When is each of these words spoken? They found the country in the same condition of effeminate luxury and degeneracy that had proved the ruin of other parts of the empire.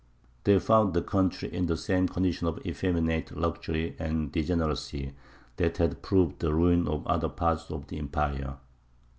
They 0.45 0.57
found 0.57 0.95
the 0.95 1.03
country 1.03 1.53
in 1.53 1.67
the 1.67 1.77
same 1.77 2.07
condition 2.07 2.47
of 2.47 2.57
effeminate 2.65 3.37
luxury 3.37 3.95
and 3.99 4.31
degeneracy 4.31 5.13
that 5.57 5.77
had 5.77 6.01
proved 6.01 6.39
the 6.39 6.51
ruin 6.55 6.87
of 6.87 7.05
other 7.05 7.29
parts 7.29 7.69
of 7.69 7.85
the 7.85 7.99
empire. 7.99 8.57